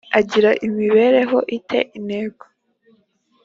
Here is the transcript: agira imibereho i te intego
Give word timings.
agira 0.19 0.51
imibereho 0.67 1.37
i 1.57 1.57
te 1.67 1.79
intego 1.97 2.43